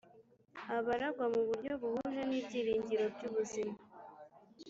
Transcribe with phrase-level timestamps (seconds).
[0.77, 3.77] abaragwa mu buryo buhuje n ibyiringiro by ubuzima